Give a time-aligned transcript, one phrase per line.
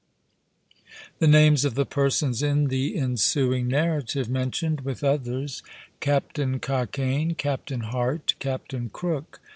[1.19, 5.61] ]The names of the persons in the ensuing Narrative mentioned, with others:—
[5.99, 7.35] CAPTAIN COCKAINE.
[7.35, 8.33] CAPTAIN HART.
[8.39, 9.39] CAPTAIN CROOK.